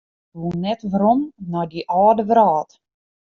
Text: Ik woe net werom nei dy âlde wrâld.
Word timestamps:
Ik 0.29 0.35
woe 0.41 0.53
net 0.65 0.81
werom 0.91 1.21
nei 1.51 1.65
dy 1.71 1.81
âlde 2.01 2.23
wrâld. 2.31 2.69